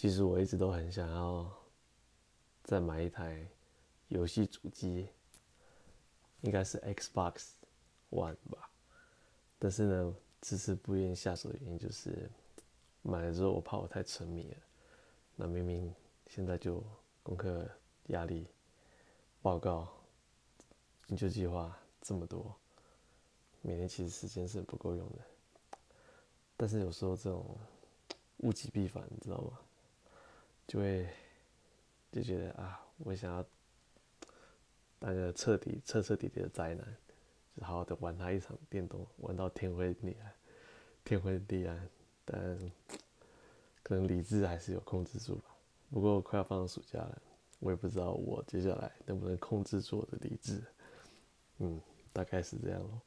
[0.00, 1.46] 其实我一直都很想要
[2.64, 3.46] 再买一台
[4.08, 5.06] 游戏主机，
[6.40, 7.48] 应该是 Xbox
[8.08, 8.70] One 吧。
[9.58, 12.30] 但是呢，迟迟不愿意下手的原因就是，
[13.02, 14.56] 买了之后我怕我太沉迷了。
[15.36, 15.94] 那明明
[16.28, 16.82] 现在就
[17.22, 17.68] 功课
[18.06, 18.46] 压力、
[19.42, 19.86] 报告、
[21.08, 22.56] 研究计划这么多，
[23.60, 25.78] 每天其实时间是不够用的。
[26.56, 27.44] 但是有时候这种
[28.38, 29.60] 物极必反，你知道吗？
[30.70, 31.04] 就会
[32.12, 33.44] 就觉得啊，我想要
[35.00, 36.96] 当个彻底、彻彻底底的宅男，
[37.56, 40.32] 就好好的玩他一场电动，玩到天昏地暗，
[41.02, 41.88] 天昏地暗。
[42.24, 42.72] 但
[43.82, 45.46] 可能理智还是有控制住吧。
[45.90, 47.20] 不过快要放暑假了，
[47.58, 50.62] 我也不知道我接下来能不能控制住我的理智。
[51.58, 51.80] 嗯，
[52.12, 53.02] 大概是这样咯。